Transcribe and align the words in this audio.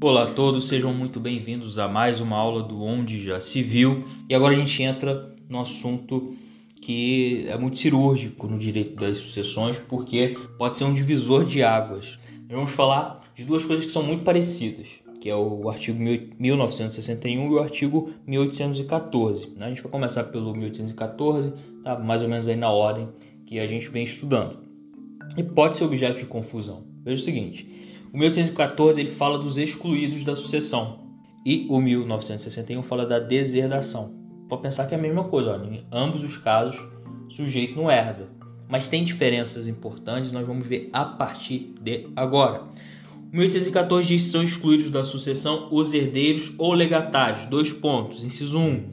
Olá 0.00 0.22
a 0.22 0.32
todos, 0.32 0.68
sejam 0.68 0.94
muito 0.94 1.18
bem-vindos 1.18 1.76
a 1.76 1.88
mais 1.88 2.20
uma 2.20 2.36
aula 2.36 2.62
do 2.62 2.80
Onde 2.84 3.20
Já 3.20 3.40
Se 3.40 3.64
Viu. 3.64 4.04
E 4.28 4.34
agora 4.34 4.54
a 4.54 4.56
gente 4.56 4.80
entra 4.80 5.34
no 5.48 5.58
assunto 5.58 6.36
que 6.80 7.44
é 7.48 7.58
muito 7.58 7.78
cirúrgico 7.78 8.46
no 8.46 8.56
direito 8.56 8.94
das 8.94 9.16
sucessões, 9.16 9.76
porque 9.88 10.38
pode 10.56 10.76
ser 10.76 10.84
um 10.84 10.94
divisor 10.94 11.44
de 11.44 11.64
águas. 11.64 12.16
Nós 12.42 12.52
vamos 12.52 12.70
falar 12.70 13.24
de 13.34 13.44
duas 13.44 13.64
coisas 13.64 13.84
que 13.84 13.90
são 13.90 14.04
muito 14.04 14.22
parecidas, 14.22 14.86
que 15.20 15.28
é 15.28 15.34
o 15.34 15.68
artigo 15.68 15.98
1961 16.00 17.46
e 17.46 17.54
o 17.54 17.58
artigo 17.58 18.08
1814. 18.24 19.48
Né? 19.56 19.66
A 19.66 19.68
gente 19.70 19.82
vai 19.82 19.90
começar 19.90 20.22
pelo 20.24 20.54
1814, 20.54 21.52
tá? 21.82 21.98
mais 21.98 22.22
ou 22.22 22.28
menos 22.28 22.46
aí 22.46 22.54
na 22.54 22.70
ordem 22.70 23.08
que 23.44 23.58
a 23.58 23.66
gente 23.66 23.88
vem 23.88 24.04
estudando. 24.04 24.60
E 25.36 25.42
pode 25.42 25.76
ser 25.76 25.82
objeto 25.82 26.20
de 26.20 26.26
confusão. 26.26 26.84
Veja 27.04 27.20
o 27.20 27.24
seguinte, 27.24 27.87
o 28.12 28.18
1814 28.18 29.00
ele 29.00 29.10
fala 29.10 29.38
dos 29.38 29.58
excluídos 29.58 30.24
da 30.24 30.34
sucessão 30.34 31.00
e 31.44 31.66
o 31.68 31.80
1961 31.80 32.82
fala 32.82 33.06
da 33.06 33.18
deserdação. 33.18 34.14
Pode 34.48 34.62
pensar 34.62 34.86
que 34.86 34.94
é 34.94 34.98
a 34.98 35.00
mesma 35.00 35.24
coisa, 35.24 35.60
ó, 35.60 35.70
em 35.70 35.84
ambos 35.92 36.22
os 36.22 36.36
casos 36.36 36.80
o 37.28 37.30
sujeito 37.30 37.76
não 37.76 37.90
herda, 37.90 38.30
mas 38.68 38.88
tem 38.88 39.04
diferenças 39.04 39.66
importantes, 39.66 40.32
nós 40.32 40.46
vamos 40.46 40.66
ver 40.66 40.88
a 40.92 41.04
partir 41.04 41.74
de 41.80 42.08
agora. 42.16 42.62
O 43.30 43.36
1814 43.36 44.08
diz 44.08 44.24
que 44.24 44.30
são 44.30 44.42
excluídos 44.42 44.90
da 44.90 45.04
sucessão 45.04 45.68
os 45.70 45.92
herdeiros 45.92 46.52
ou 46.56 46.72
legatários. 46.72 47.44
Dois 47.44 47.70
pontos. 47.70 48.24
Inciso 48.24 48.58
1. 48.58 48.84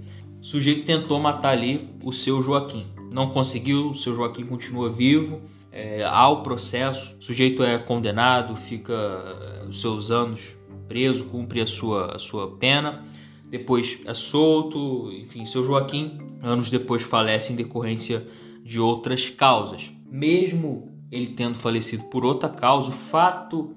O 0.42 0.44
sujeito 0.44 0.86
tentou 0.86 1.18
matar 1.22 1.52
ali 1.52 1.90
o 2.04 2.12
seu 2.12 2.42
Joaquim. 2.42 2.86
Não 3.14 3.28
conseguiu, 3.28 3.92
o 3.92 3.96
seu 3.96 4.14
Joaquim 4.14 4.46
continua 4.46 4.90
vivo 4.90 5.40
é, 5.76 6.06
ao 6.06 6.42
processo, 6.42 7.18
o 7.20 7.24
sujeito 7.24 7.62
é 7.62 7.78
condenado, 7.78 8.56
fica 8.56 8.94
é, 8.94 9.68
os 9.68 9.82
seus 9.82 10.10
anos 10.10 10.58
preso, 10.88 11.26
cumpre 11.26 11.60
a 11.60 11.68
sua, 11.68 12.16
a 12.16 12.20
sua 12.20 12.56
pena, 12.56 13.04
depois 13.50 14.00
é 14.06 14.14
solto, 14.14 15.12
enfim, 15.12 15.46
seu 15.46 15.66
Joaquim, 15.66 16.18
anos 16.42 16.72
depois, 16.72 17.04
falece 17.04 17.52
em 17.52 17.58
decorrência 17.58 18.26
de 18.64 18.80
outras 18.80 19.30
causas. 19.30 19.92
Mesmo 20.10 20.94
ele 21.12 21.28
tendo 21.28 21.56
falecido 21.56 22.06
por 22.06 22.24
outra 22.24 22.48
causa, 22.48 22.88
o 22.88 22.94
fato 22.94 23.76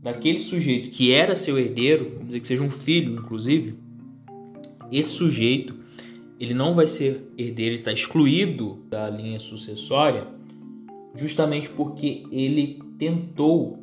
daquele 0.00 0.40
sujeito 0.40 0.88
que 0.88 1.12
era 1.12 1.36
seu 1.36 1.58
herdeiro, 1.58 2.10
vamos 2.14 2.28
dizer 2.28 2.40
que 2.40 2.48
seja 2.48 2.62
um 2.62 2.70
filho, 2.70 3.16
inclusive, 3.18 3.78
esse 4.90 5.10
sujeito 5.10 5.74
ele 6.40 6.54
não 6.54 6.72
vai 6.74 6.86
ser 6.86 7.30
herdeiro, 7.36 7.72
ele 7.72 7.80
está 7.80 7.92
excluído 7.92 8.82
da 8.88 9.10
linha 9.10 9.38
sucessória 9.38 10.33
justamente 11.14 11.68
porque 11.68 12.24
ele 12.30 12.82
tentou 12.98 13.78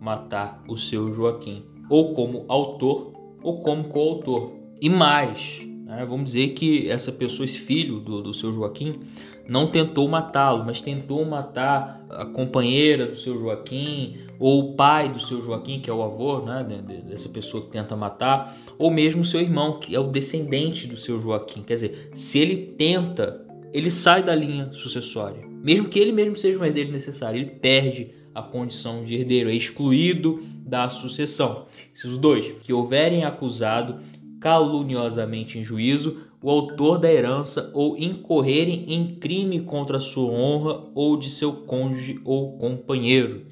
matar 0.00 0.62
o 0.68 0.76
seu 0.76 1.12
Joaquim, 1.12 1.64
ou 1.90 2.12
como 2.14 2.44
autor 2.48 3.12
ou 3.42 3.60
como 3.60 3.88
coautor. 3.88 4.52
E 4.80 4.88
mais, 4.88 5.60
né, 5.84 6.04
vamos 6.08 6.26
dizer 6.32 6.50
que 6.50 6.88
essa 6.88 7.10
pessoa, 7.10 7.44
esse 7.44 7.58
filho 7.58 8.00
do, 8.00 8.22
do 8.22 8.34
seu 8.34 8.52
Joaquim, 8.52 9.00
não 9.48 9.66
tentou 9.66 10.06
matá-lo, 10.06 10.64
mas 10.64 10.82
tentou 10.82 11.24
matar 11.24 12.04
a 12.10 12.26
companheira 12.26 13.06
do 13.06 13.16
seu 13.16 13.38
Joaquim, 13.38 14.18
ou 14.38 14.60
o 14.60 14.74
pai 14.74 15.08
do 15.08 15.18
seu 15.18 15.40
Joaquim, 15.40 15.80
que 15.80 15.88
é 15.88 15.92
o 15.92 16.02
avô 16.02 16.40
né, 16.40 16.62
dessa 17.08 17.28
pessoa 17.30 17.64
que 17.64 17.70
tenta 17.70 17.96
matar, 17.96 18.54
ou 18.78 18.90
mesmo 18.90 19.24
seu 19.24 19.40
irmão, 19.40 19.80
que 19.80 19.94
é 19.94 19.98
o 19.98 20.08
descendente 20.08 20.86
do 20.86 20.96
seu 20.96 21.18
Joaquim. 21.18 21.62
Quer 21.62 21.74
dizer, 21.74 22.10
se 22.12 22.38
ele 22.38 22.56
tenta, 22.56 23.44
ele 23.72 23.90
sai 23.90 24.22
da 24.22 24.34
linha 24.34 24.70
sucessória. 24.70 25.47
Mesmo 25.62 25.88
que 25.88 25.98
ele 25.98 26.12
mesmo 26.12 26.36
seja 26.36 26.58
um 26.58 26.64
herdeiro 26.64 26.90
necessário, 26.90 27.40
ele 27.40 27.50
perde 27.50 28.12
a 28.34 28.42
condição 28.42 29.04
de 29.04 29.14
herdeiro, 29.14 29.50
é 29.50 29.54
excluído 29.54 30.40
da 30.64 30.88
sucessão. 30.88 31.66
Inciso 31.92 32.18
2. 32.18 32.52
Que 32.60 32.72
houverem 32.72 33.24
acusado 33.24 33.98
caluniosamente 34.40 35.58
em 35.58 35.64
juízo 35.64 36.18
o 36.40 36.48
autor 36.48 36.98
da 36.98 37.12
herança 37.12 37.70
ou 37.74 37.98
incorrerem 37.98 38.92
em 38.92 39.16
crime 39.16 39.60
contra 39.60 39.96
a 39.96 40.00
sua 40.00 40.30
honra 40.30 40.84
ou 40.94 41.16
de 41.16 41.28
seu 41.28 41.52
cônjuge 41.52 42.20
ou 42.24 42.56
companheiro. 42.58 43.44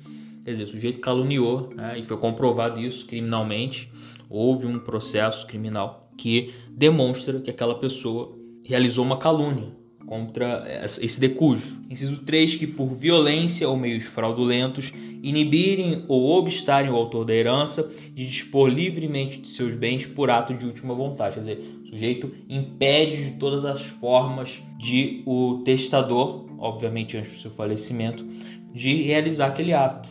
Quer 0.45 0.53
dizer, 0.53 0.65
o 0.65 0.69
sujeito 0.69 1.00
caluniou 1.00 1.71
né, 1.75 1.99
e 1.99 2.05
foi 2.05 2.16
comprovado 2.16 2.78
isso 2.78 3.05
criminalmente. 3.06 3.91
Houve 4.31 4.66
um 4.66 4.78
processo 4.78 5.45
criminal 5.49 6.09
que 6.16 6.55
demonstra 6.71 7.41
que 7.41 7.50
aquela 7.50 7.75
pessoa 7.75 8.33
realizou 8.62 9.05
uma 9.05 9.16
calúnia 9.16 9.75
contra 10.06 10.65
esse 10.83 11.19
decúgio. 11.19 11.78
Inciso 11.91 12.19
3, 12.19 12.56
que 12.56 12.67
por 12.67 12.94
violência 12.94 13.69
ou 13.69 13.77
meios 13.77 14.05
fraudulentos 14.05 14.93
inibirem 15.22 16.05
ou 16.06 16.39
obstarem 16.39 16.91
o 16.91 16.94
autor 16.94 17.25
da 17.25 17.34
herança 17.34 17.91
de 18.15 18.27
dispor 18.27 18.69
livremente 18.69 19.41
de 19.41 19.49
seus 19.49 19.75
bens 19.75 20.06
por 20.06 20.31
ato 20.31 20.55
de 20.55 20.65
última 20.65 20.95
vontade. 20.95 21.34
Quer 21.34 21.41
dizer, 21.41 21.81
o 21.83 21.87
sujeito 21.89 22.31
impede 22.49 23.25
de 23.25 23.31
todas 23.33 23.65
as 23.65 23.83
formas 23.83 24.62
de 24.78 25.22
o 25.27 25.62
testador, 25.65 26.47
obviamente 26.59 27.16
antes 27.16 27.34
do 27.34 27.41
seu 27.41 27.50
falecimento, 27.50 28.25
de 28.72 28.95
realizar 29.03 29.49
aquele 29.49 29.72
ato, 29.72 30.09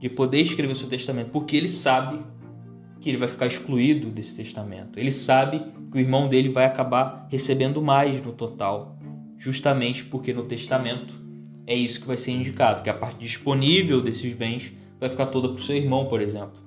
de 0.00 0.08
poder 0.08 0.40
escrever 0.40 0.74
seu 0.74 0.88
testamento, 0.88 1.30
porque 1.30 1.56
ele 1.56 1.68
sabe 1.68 2.18
que 3.00 3.08
ele 3.08 3.18
vai 3.18 3.28
ficar 3.28 3.46
excluído 3.46 4.08
desse 4.08 4.34
testamento. 4.34 4.98
Ele 4.98 5.12
sabe 5.12 5.62
que 5.90 5.96
o 5.96 6.00
irmão 6.00 6.28
dele 6.28 6.48
vai 6.48 6.64
acabar 6.64 7.26
recebendo 7.30 7.80
mais 7.80 8.20
no 8.20 8.32
total 8.32 8.97
justamente 9.38 10.04
porque 10.04 10.34
no 10.34 10.42
testamento 10.42 11.14
é 11.66 11.74
isso 11.74 12.00
que 12.00 12.06
vai 12.06 12.16
ser 12.16 12.32
indicado, 12.32 12.82
que 12.82 12.90
a 12.90 12.94
parte 12.94 13.18
disponível 13.18 14.02
desses 14.02 14.34
bens 14.34 14.72
vai 14.98 15.08
ficar 15.08 15.26
toda 15.26 15.48
para 15.48 15.58
o 15.58 15.62
seu 15.62 15.76
irmão, 15.76 16.06
por 16.06 16.20
exemplo. 16.20 16.60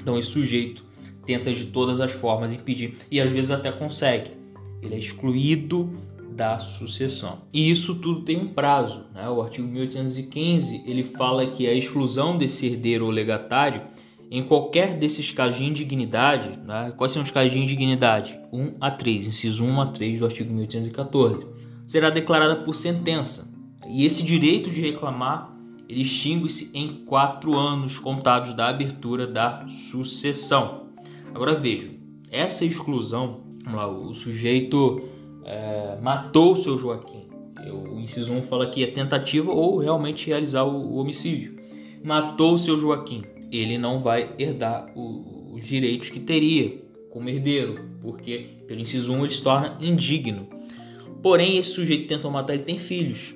Então 0.00 0.16
esse 0.16 0.28
sujeito 0.28 0.84
tenta 1.26 1.52
de 1.52 1.66
todas 1.66 2.00
as 2.00 2.12
formas 2.12 2.52
impedir 2.52 2.94
e 3.10 3.20
às 3.20 3.32
vezes 3.32 3.50
até 3.50 3.72
consegue. 3.72 4.30
Ele 4.80 4.94
é 4.94 4.98
excluído 4.98 5.90
da 6.30 6.60
sucessão. 6.60 7.40
E 7.52 7.68
isso 7.68 7.96
tudo 7.96 8.22
tem 8.22 8.36
um 8.36 8.48
prazo. 8.48 9.06
Né? 9.12 9.28
O 9.28 9.42
artigo 9.42 9.66
1815 9.66 10.84
ele 10.86 11.02
fala 11.02 11.46
que 11.46 11.66
a 11.66 11.74
exclusão 11.74 12.38
desse 12.38 12.66
herdeiro 12.66 13.06
ou 13.06 13.10
legatário 13.10 13.82
em 14.30 14.44
qualquer 14.44 14.94
desses 14.94 15.32
casos 15.32 15.56
de 15.56 15.64
indignidade, 15.64 16.58
né? 16.64 16.92
quais 16.96 17.12
são 17.12 17.22
os 17.22 17.30
casos 17.30 17.50
de 17.50 17.58
indignidade? 17.58 18.38
1 18.52 18.74
a 18.78 18.90
3, 18.90 19.26
inciso 19.26 19.64
1 19.64 19.80
a 19.80 19.86
3 19.86 20.18
do 20.20 20.26
artigo 20.26 20.52
1814 20.52 21.67
será 21.88 22.10
declarada 22.10 22.54
por 22.54 22.74
sentença. 22.74 23.52
E 23.88 24.04
esse 24.04 24.22
direito 24.22 24.70
de 24.70 24.80
reclamar 24.80 25.58
ele 25.88 26.02
extingue-se 26.02 26.70
em 26.74 27.02
quatro 27.06 27.56
anos 27.56 27.98
contados 27.98 28.52
da 28.52 28.68
abertura 28.68 29.26
da 29.26 29.66
sucessão. 29.68 30.88
Agora 31.34 31.54
vejam, 31.54 31.94
essa 32.30 32.64
exclusão, 32.64 33.40
lá, 33.72 33.88
o 33.88 34.12
sujeito 34.12 35.08
é, 35.44 35.98
matou 36.02 36.52
o 36.52 36.56
seu 36.56 36.76
Joaquim. 36.76 37.26
O 37.72 37.98
inciso 37.98 38.32
1 38.32 38.42
fala 38.42 38.68
que 38.68 38.84
é 38.84 38.86
tentativa 38.86 39.50
ou 39.50 39.78
realmente 39.78 40.26
realizar 40.26 40.64
o, 40.64 40.76
o 40.76 40.96
homicídio. 40.96 41.56
Matou 42.04 42.54
o 42.54 42.58
seu 42.58 42.76
Joaquim. 42.76 43.22
Ele 43.50 43.78
não 43.78 44.00
vai 44.00 44.34
herdar 44.38 44.92
o, 44.94 45.54
os 45.54 45.64
direitos 45.64 46.10
que 46.10 46.20
teria 46.20 46.82
como 47.10 47.30
herdeiro, 47.30 47.88
porque 48.02 48.58
pelo 48.68 48.80
inciso 48.80 49.12
1 49.12 49.24
ele 49.24 49.34
se 49.34 49.42
torna 49.42 49.76
indigno. 49.80 50.57
Porém, 51.22 51.56
esse 51.56 51.70
sujeito 51.70 52.02
que 52.02 52.08
tentou 52.08 52.30
matar 52.30 52.54
ele 52.54 52.62
tem 52.62 52.78
filhos. 52.78 53.34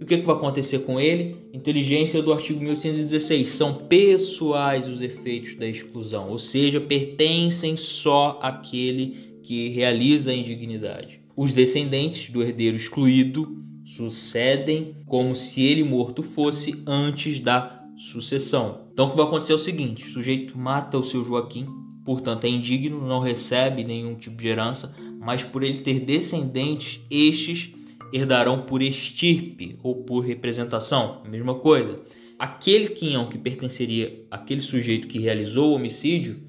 E 0.00 0.04
o 0.04 0.06
que, 0.06 0.18
que 0.18 0.26
vai 0.26 0.34
acontecer 0.34 0.80
com 0.80 0.98
ele? 0.98 1.36
Inteligência 1.52 2.20
do 2.20 2.32
artigo 2.32 2.60
1816. 2.60 3.50
São 3.50 3.74
pessoais 3.74 4.88
os 4.88 5.00
efeitos 5.00 5.54
da 5.54 5.66
exclusão, 5.66 6.28
ou 6.28 6.38
seja, 6.38 6.80
pertencem 6.80 7.76
só 7.76 8.38
àquele 8.42 9.38
que 9.42 9.68
realiza 9.68 10.30
a 10.30 10.34
indignidade. 10.34 11.20
Os 11.36 11.52
descendentes 11.52 12.30
do 12.30 12.42
herdeiro 12.42 12.76
excluído 12.76 13.62
sucedem 13.84 14.96
como 15.06 15.34
se 15.34 15.62
ele 15.62 15.84
morto 15.84 16.22
fosse 16.22 16.82
antes 16.86 17.40
da 17.40 17.84
sucessão. 17.96 18.88
Então, 18.92 19.06
o 19.06 19.10
que 19.10 19.16
vai 19.16 19.26
acontecer 19.26 19.52
é 19.52 19.56
o 19.56 19.58
seguinte: 19.58 20.04
o 20.04 20.10
sujeito 20.10 20.58
mata 20.58 20.98
o 20.98 21.04
seu 21.04 21.24
Joaquim, 21.24 21.66
portanto 22.04 22.44
é 22.44 22.48
indigno, 22.48 23.06
não 23.06 23.20
recebe 23.20 23.84
nenhum 23.84 24.14
tipo 24.14 24.36
de 24.36 24.48
herança, 24.48 24.94
mas 25.22 25.44
por 25.44 25.62
ele 25.62 25.78
ter 25.78 26.00
descendentes, 26.00 27.00
estes 27.08 27.72
herdarão 28.12 28.58
por 28.58 28.82
estirpe 28.82 29.78
ou 29.80 30.02
por 30.02 30.20
representação, 30.20 31.22
mesma 31.28 31.54
coisa. 31.54 32.00
Aquele 32.36 32.88
quinhão 32.88 33.28
que 33.28 33.38
pertenceria 33.38 34.26
àquele 34.28 34.60
sujeito 34.60 35.06
que 35.06 35.20
realizou 35.20 35.70
o 35.70 35.74
homicídio 35.76 36.40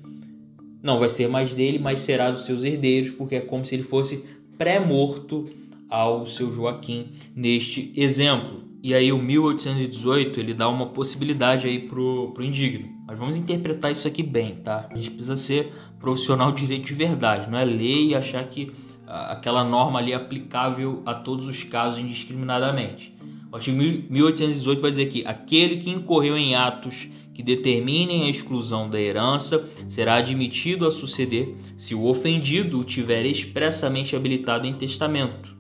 não 0.82 0.98
vai 0.98 1.08
ser 1.08 1.30
mais 1.30 1.54
dele, 1.54 1.78
mas 1.78 2.02
será 2.02 2.32
dos 2.32 2.46
seus 2.46 2.64
herdeiros, 2.64 3.12
porque 3.12 3.36
é 3.36 3.42
como 3.42 3.64
se 3.64 3.76
ele 3.76 3.84
fosse 3.84 4.26
pré-morto 4.58 5.46
ao 5.88 6.26
seu 6.26 6.52
Joaquim 6.52 7.12
neste 7.36 7.94
exemplo. 7.96 8.64
E 8.82 8.94
aí 8.94 9.14
o 9.14 9.20
1818 9.20 10.40
ele 10.40 10.54
dá 10.54 10.68
uma 10.68 10.88
possibilidade 10.88 11.68
aí 11.68 11.80
pro, 11.88 12.32
pro 12.34 12.44
indigno. 12.44 12.90
Mas 13.08 13.20
vamos 13.20 13.36
interpretar 13.36 13.92
isso 13.92 14.08
aqui 14.08 14.24
bem, 14.24 14.56
tá? 14.56 14.90
A 14.92 14.96
gente 14.96 15.12
precisa 15.12 15.38
ser 15.38 15.72
profissional 16.04 16.52
de 16.52 16.60
direito 16.60 16.88
de 16.88 16.94
verdade, 16.94 17.50
não 17.50 17.58
é 17.58 17.64
ler 17.64 18.08
e 18.08 18.14
achar 18.14 18.44
que 18.44 18.70
aquela 19.08 19.64
norma 19.64 20.00
ali 20.00 20.12
é 20.12 20.16
aplicável 20.16 21.02
a 21.06 21.14
todos 21.14 21.48
os 21.48 21.64
casos 21.64 21.98
indiscriminadamente. 21.98 23.16
O 23.50 23.56
artigo 23.56 23.78
1818 23.78 24.82
vai 24.82 24.92
dizer 24.92 25.06
que 25.06 25.26
aquele 25.26 25.78
que 25.78 25.90
incorreu 25.90 26.36
em 26.38 26.56
atos 26.56 27.08
que 27.34 27.42
determinem 27.42 28.24
a 28.24 28.30
exclusão 28.30 28.90
da 28.90 29.00
herança 29.00 29.66
será 29.88 30.16
admitido 30.16 30.86
a 30.86 30.92
suceder 30.92 31.56
se 31.78 31.96
o 31.96 32.06
ofendido 32.06 32.82
o 32.82 32.84
tiver 32.84 33.26
expressamente 33.26 34.14
habilitado 34.14 34.68
em 34.68 34.74
testamento 34.74 35.56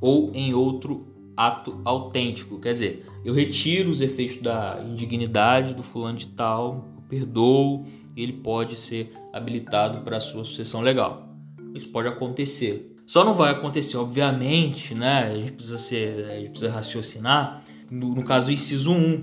ou 0.00 0.32
em 0.34 0.52
outro 0.52 1.06
ato 1.36 1.80
autêntico. 1.84 2.58
Quer 2.58 2.72
dizer, 2.72 3.06
eu 3.24 3.32
retiro 3.32 3.88
os 3.88 4.00
efeitos 4.00 4.38
da 4.38 4.84
indignidade 4.84 5.74
do 5.74 5.82
fulano 5.84 6.18
de 6.18 6.26
tal, 6.26 6.88
eu 6.96 7.02
perdoo, 7.08 7.84
e 8.16 8.22
ele 8.22 8.34
pode 8.34 8.76
ser 8.76 9.12
habilitado 9.32 10.02
para 10.02 10.20
sua 10.20 10.44
sucessão 10.44 10.80
legal. 10.80 11.28
Isso 11.74 11.88
pode 11.88 12.08
acontecer. 12.08 12.96
Só 13.06 13.24
não 13.24 13.34
vai 13.34 13.50
acontecer, 13.50 13.96
obviamente, 13.96 14.94
né? 14.94 15.32
A 15.32 15.36
gente 15.36 15.52
precisa, 15.52 15.78
ser, 15.78 16.24
a 16.30 16.38
gente 16.38 16.50
precisa 16.50 16.70
raciocinar. 16.70 17.62
No, 17.90 18.14
no 18.14 18.24
caso, 18.24 18.52
inciso 18.52 18.92
1, 18.92 19.14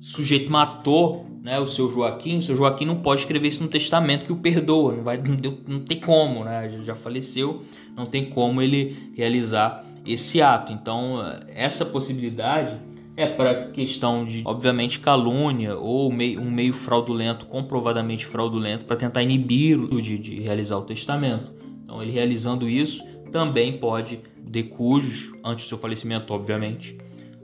o 0.00 0.02
sujeito 0.02 0.50
matou 0.50 1.28
né, 1.42 1.58
o 1.58 1.66
seu 1.66 1.90
Joaquim, 1.90 2.38
o 2.38 2.42
seu 2.42 2.56
Joaquim 2.56 2.84
não 2.84 2.96
pode 2.96 3.20
escrever 3.20 3.48
isso 3.48 3.62
no 3.62 3.68
testamento 3.68 4.26
que 4.26 4.32
o 4.32 4.36
perdoa, 4.36 4.96
não, 4.96 5.02
vai, 5.02 5.16
não, 5.16 5.36
deu, 5.36 5.58
não 5.66 5.80
tem 5.80 5.98
como, 6.00 6.44
né? 6.44 6.68
Já 6.82 6.94
faleceu, 6.94 7.62
não 7.96 8.06
tem 8.06 8.24
como 8.24 8.60
ele 8.60 9.12
realizar 9.16 9.84
esse 10.04 10.42
ato. 10.42 10.72
Então, 10.72 11.18
essa 11.48 11.84
possibilidade 11.86 12.76
é 13.18 13.26
para 13.26 13.66
questão 13.72 14.24
de, 14.24 14.42
obviamente, 14.44 15.00
calúnia 15.00 15.76
ou 15.76 16.08
um 16.08 16.50
meio 16.50 16.72
fraudulento, 16.72 17.46
comprovadamente 17.46 18.24
fraudulento, 18.24 18.84
para 18.84 18.94
tentar 18.94 19.24
inibir 19.24 19.76
o 19.76 20.00
de, 20.00 20.16
de 20.16 20.38
realizar 20.38 20.78
o 20.78 20.82
testamento. 20.82 21.52
Então, 21.82 22.00
ele 22.00 22.12
realizando 22.12 22.68
isso 22.68 23.04
também 23.32 23.72
pode, 23.72 24.20
de 24.40 24.62
cujos, 24.62 25.32
antes 25.44 25.64
do 25.64 25.68
seu 25.68 25.78
falecimento, 25.78 26.32
obviamente, 26.32 26.96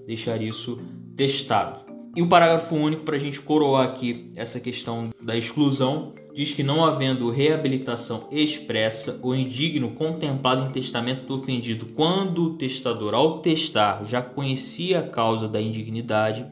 deixar 0.07 0.41
isso 0.41 0.81
testado. 1.17 1.81
E 2.15 2.23
o 2.23 2.29
parágrafo 2.29 2.77
único, 2.77 3.03
para 3.03 3.17
a 3.17 3.19
gente 3.19 3.41
coroar 3.41 3.85
aqui 3.85 4.31
essa 4.37 4.61
questão 4.61 5.11
da 5.21 5.37
exclusão, 5.37 6.15
diz 6.35 6.53
que 6.53 6.65
não 6.65 6.85
havendo 6.85 7.31
reabilitação 7.31 8.27
expressa 8.33 9.21
ou 9.23 9.35
indigno 9.35 9.93
contemplado 9.93 10.67
em 10.67 10.73
testamento 10.73 11.25
do 11.27 11.37
ofendido 11.37 11.87
quando 11.95 12.43
o 12.43 12.55
testador, 12.55 13.15
ao 13.15 13.39
testar, 13.39 14.05
já 14.05 14.21
conhecia 14.21 14.99
a 14.99 15.09
causa 15.09 15.47
da 15.47 15.63
indignidade, 15.63 16.45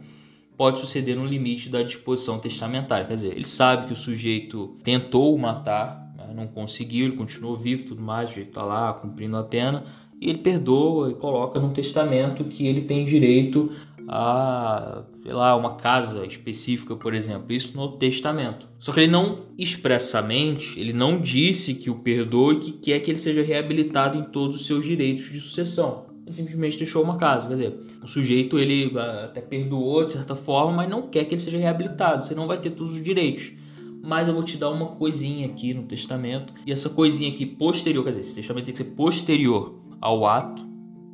pode 0.57 0.79
suceder 0.79 1.17
no 1.17 1.27
limite 1.27 1.69
da 1.69 1.83
disposição 1.83 2.39
testamentária. 2.39 3.07
Quer 3.07 3.17
dizer, 3.17 3.33
ele 3.33 3.45
sabe 3.45 3.89
que 3.89 3.93
o 3.93 3.97
sujeito 3.97 4.77
tentou 4.85 5.37
matar, 5.37 6.15
não 6.33 6.47
conseguiu, 6.47 7.07
ele 7.07 7.17
continuou 7.17 7.57
vivo 7.57 7.85
tudo 7.85 8.01
mais, 8.01 8.29
o 8.29 8.33
sujeito 8.33 8.51
está 8.51 8.65
lá 8.65 8.93
cumprindo 8.93 9.37
a 9.37 9.43
pena, 9.43 9.85
e 10.21 10.31
ele 10.31 10.39
perdoa 10.39 11.11
e 11.11 11.15
coloca 11.15 11.59
no 11.59 11.73
testamento 11.73 12.45
que 12.45 12.69
ele 12.69 12.83
tem 12.83 13.05
direito 13.05 13.73
a, 14.09 15.05
sei 15.23 15.33
lá, 15.33 15.57
uma 15.57 15.77
casa 15.77 16.27
específica, 16.27 16.97
por 16.97 17.15
exemplo, 17.15 17.53
isso 17.53 17.77
no 17.77 17.97
testamento. 17.97 18.67
Só 18.79 18.93
que 18.93 19.01
ele 19.01 19.13
não 19.13 19.41
expressamente, 19.59 20.79
ele 20.79 20.93
não 20.93 21.21
disse 21.21 21.75
que 21.75 21.91
o 21.91 21.97
perdoe 21.97 22.57
e 22.57 22.59
que 22.59 22.73
quer 22.73 23.01
que 23.01 23.11
ele 23.11 23.19
seja 23.19 23.43
reabilitado 23.43 24.19
em 24.19 24.23
todos 24.23 24.57
os 24.57 24.67
seus 24.67 24.85
direitos 24.85 25.31
de 25.31 25.41
sucessão. 25.41 26.07
Ele 26.25 26.35
simplesmente 26.35 26.79
deixou 26.79 27.03
uma 27.03 27.17
casa, 27.17 27.49
quer 27.49 27.55
dizer, 27.55 27.75
o 28.03 28.09
sujeito 28.09 28.59
ele 28.59 28.93
ah, 28.97 29.25
até 29.25 29.41
perdoou 29.41 30.05
de 30.05 30.13
certa 30.13 30.37
forma, 30.37 30.73
mas 30.73 30.91
não 30.91 31.09
quer 31.09 31.25
que 31.25 31.35
ele 31.35 31.41
seja 31.41 31.59
reabilitado, 31.59 32.25
você 32.25 32.35
não 32.35 32.47
vai 32.47 32.59
ter 32.59 32.71
todos 32.71 32.95
os 32.95 33.03
direitos. 33.03 33.53
Mas 34.05 34.27
eu 34.27 34.35
vou 34.35 34.43
te 34.43 34.57
dar 34.57 34.71
uma 34.71 34.87
coisinha 34.97 35.47
aqui 35.47 35.73
no 35.73 35.85
testamento, 35.85 36.53
e 36.67 36.73
essa 36.73 36.91
coisinha 36.91 37.31
aqui 37.31 37.47
posterior, 37.47 38.03
quer 38.05 38.11
dizer, 38.11 38.21
esse 38.21 38.35
testamento 38.35 38.65
tem 38.65 38.75
que 38.75 38.83
ser 38.83 38.91
posterior 38.91 39.81
ao 40.01 40.27
ato, 40.27 40.72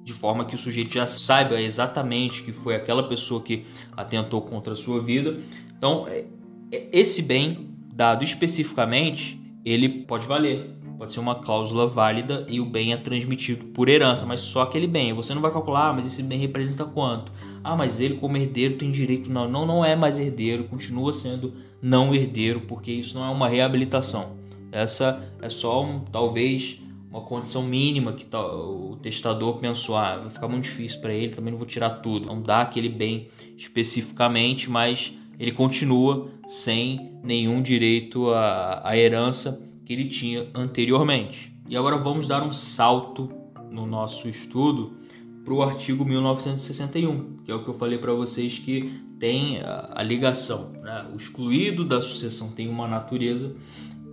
de 0.08 0.14
forma 0.14 0.46
que 0.46 0.54
o 0.54 0.58
sujeito 0.58 0.94
já 0.94 1.06
saiba 1.06 1.60
exatamente 1.60 2.42
que 2.42 2.50
foi 2.50 2.74
aquela 2.74 3.02
pessoa 3.02 3.42
que 3.42 3.66
atentou 3.94 4.40
contra 4.40 4.72
a 4.72 4.76
sua 4.76 5.02
vida. 5.02 5.38
Então, 5.76 6.08
é, 6.08 6.24
é, 6.72 6.88
esse 6.90 7.20
bem 7.20 7.68
dado 7.92 8.24
especificamente, 8.24 9.38
ele 9.66 9.86
pode 9.86 10.26
valer, 10.26 10.70
pode 10.96 11.12
ser 11.12 11.20
uma 11.20 11.34
cláusula 11.34 11.86
válida 11.86 12.46
e 12.48 12.58
o 12.58 12.64
bem 12.64 12.94
é 12.94 12.96
transmitido 12.96 13.66
por 13.66 13.86
herança, 13.86 14.24
mas 14.24 14.40
só 14.40 14.62
aquele 14.62 14.86
bem. 14.86 15.12
Você 15.12 15.34
não 15.34 15.42
vai 15.42 15.52
calcular, 15.52 15.90
ah, 15.90 15.92
mas 15.92 16.06
esse 16.06 16.22
bem 16.22 16.38
representa 16.38 16.86
quanto? 16.86 17.30
Ah, 17.62 17.76
mas 17.76 18.00
ele 18.00 18.14
como 18.14 18.38
herdeiro 18.38 18.78
tem 18.78 18.90
direito 18.90 19.30
não, 19.30 19.46
não, 19.46 19.66
não 19.66 19.84
é 19.84 19.94
mais 19.94 20.18
herdeiro, 20.18 20.64
continua 20.64 21.12
sendo 21.12 21.52
não 21.82 22.14
herdeiro, 22.14 22.62
porque 22.62 22.90
isso 22.90 23.18
não 23.18 23.26
é 23.26 23.28
uma 23.28 23.46
reabilitação. 23.46 24.38
Essa 24.72 25.22
é 25.42 25.50
só 25.50 25.84
um, 25.84 26.00
talvez 26.00 26.80
uma 27.10 27.22
condição 27.22 27.62
mínima 27.62 28.12
que 28.12 28.26
tá, 28.26 28.40
o 28.40 28.96
testador 29.00 29.58
pensou, 29.58 29.96
ah, 29.96 30.18
vai 30.18 30.30
ficar 30.30 30.48
muito 30.48 30.64
difícil 30.64 31.00
para 31.00 31.12
ele, 31.12 31.34
também 31.34 31.50
não 31.50 31.58
vou 31.58 31.66
tirar 31.66 31.90
tudo. 31.90 32.26
Não 32.26 32.40
dá 32.40 32.60
aquele 32.60 32.88
bem 32.88 33.28
especificamente, 33.56 34.70
mas 34.70 35.12
ele 35.38 35.52
continua 35.52 36.28
sem 36.46 37.12
nenhum 37.22 37.62
direito 37.62 38.30
à, 38.30 38.88
à 38.88 38.96
herança 38.96 39.64
que 39.84 39.92
ele 39.92 40.06
tinha 40.06 40.48
anteriormente. 40.54 41.54
E 41.68 41.76
agora 41.76 41.96
vamos 41.96 42.28
dar 42.28 42.42
um 42.42 42.52
salto 42.52 43.30
no 43.70 43.86
nosso 43.86 44.28
estudo 44.28 44.98
para 45.44 45.54
o 45.54 45.62
artigo 45.62 46.04
1961, 46.04 47.38
que 47.44 47.50
é 47.50 47.54
o 47.54 47.62
que 47.62 47.68
eu 47.68 47.74
falei 47.74 47.96
para 47.96 48.12
vocês 48.12 48.58
que 48.58 49.00
tem 49.18 49.60
a, 49.62 49.92
a 49.94 50.02
ligação. 50.02 50.72
Né? 50.82 51.06
O 51.12 51.16
excluído 51.16 51.84
da 51.84 52.00
sucessão 52.00 52.50
tem 52.50 52.68
uma 52.68 52.86
natureza 52.86 53.54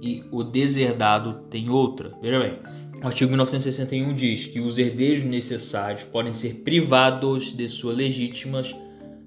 e 0.02 0.24
o 0.32 0.44
deserdado 0.44 1.46
tem 1.50 1.70
outra. 1.70 2.14
Veja 2.22 2.40
bem, 2.40 2.60
o 3.04 3.08
artigo 3.08 3.30
1961 3.30 4.14
diz 4.16 4.46
que 4.46 4.60
os 4.60 4.78
herdeiros 4.78 5.24
necessários 5.24 6.04
podem 6.04 6.34
ser 6.34 6.62
privados 6.64 7.52
de 7.54 7.68
sua 7.70 7.94
legítimas 7.94 8.76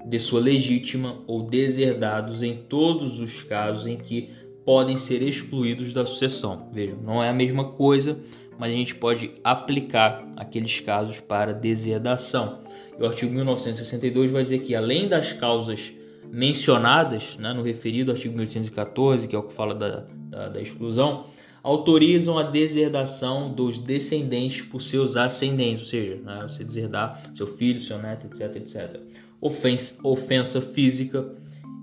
de 0.09 0.19
sua 0.19 0.41
legítima 0.41 1.23
ou 1.27 1.43
deserdados 1.43 2.43
em 2.43 2.55
todos 2.55 3.21
os 3.21 3.43
casos 3.43 3.87
em 3.87 3.97
que 3.97 4.31
podem 4.65 4.97
ser 4.97 5.23
excluídos 5.23 5.93
da 5.93 6.07
sucessão. 6.07 6.69
Veja, 6.73 6.97
não 7.03 7.23
é 7.23 7.29
a 7.29 7.33
mesma 7.33 7.65
coisa, 7.73 8.19
mas 8.59 8.73
a 8.73 8.75
gente 8.75 8.95
pode 8.95 9.33
aplicar 9.45 10.27
aqueles 10.37 10.81
casos 10.81 11.21
para 11.21 11.53
deserdação. 11.53 12.61
E 12.99 13.03
o 13.03 13.07
artigo 13.07 13.33
1962 13.35 14.31
vai 14.31 14.43
dizer 14.43 14.61
que 14.61 14.75
além 14.75 15.09
das 15.09 15.33
causas 15.35 15.93
mencionadas 16.31 17.37
né, 17.39 17.53
no 17.53 17.63
referido 17.63 18.13
artigo 18.13 18.35
1814, 18.35 19.29
que 19.29 19.37
é 19.37 19.39
o 19.39 19.43
que 19.43 19.55
fala 19.55 19.75
da, 19.75 20.07
da, 20.07 20.49
da 20.49 20.61
exclusão, 20.61 21.25
autorizam 21.63 22.39
a 22.39 22.43
deserdação 22.43 23.53
dos 23.53 23.79
descendentes 23.79 24.63
por 24.63 24.81
seus 24.81 25.17
ascendentes, 25.17 25.83
ou 25.83 25.87
seja, 25.89 26.17
né, 26.17 26.43
você 26.43 26.65
deserdar 26.65 27.21
seu 27.35 27.47
filho, 27.47 27.81
seu 27.81 27.99
neto, 27.99 28.27
etc, 28.27 28.57
etc. 28.57 29.01
Ofensa, 29.41 29.97
ofensa 30.03 30.61
física, 30.61 31.35